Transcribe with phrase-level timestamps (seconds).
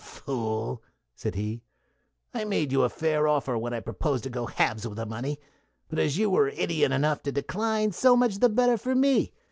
[0.03, 0.81] "Fool!"
[1.13, 1.61] said he,
[2.33, 5.37] "I made you a fair offer when I proposed to go halves with the money;
[5.89, 9.31] but as you were idiot enough to decline, so much the better for me.